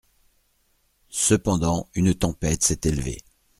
[1.11, 3.19] Cependant une tempête s'est élevée.